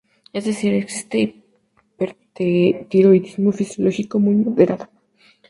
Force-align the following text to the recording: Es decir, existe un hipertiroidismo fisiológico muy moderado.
Es 0.33 0.45
decir, 0.45 0.73
existe 0.73 1.19
un 1.99 2.07
hipertiroidismo 2.09 3.51
fisiológico 3.51 4.17
muy 4.19 4.33
moderado. 4.33 4.89